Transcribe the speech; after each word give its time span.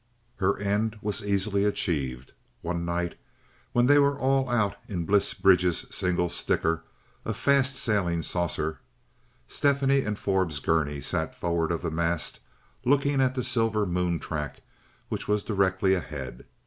Her 0.37 0.57
end 0.57 0.97
was 0.99 1.23
easily 1.23 1.63
achieved. 1.63 2.33
One 2.63 2.85
night, 2.85 3.13
when 3.71 3.85
they 3.85 3.99
were 3.99 4.17
all 4.17 4.49
out 4.49 4.75
in 4.87 5.05
Bliss 5.05 5.35
Bridge's 5.35 5.85
single 5.91 6.27
sticker—a 6.27 7.33
fast 7.35 7.75
sailing 7.75 8.23
saucer—Stephanie 8.23 10.01
and 10.01 10.17
Forbes 10.17 10.59
Gurney 10.59 11.01
sat 11.01 11.35
forward 11.35 11.71
of 11.71 11.83
the 11.83 11.91
mast 11.91 12.39
looking 12.83 13.21
at 13.21 13.35
the 13.35 13.43
silver 13.43 13.85
moon 13.85 14.17
track 14.17 14.61
which 15.09 15.27
was 15.27 15.43
directly 15.43 15.93
ahead. 15.93 16.47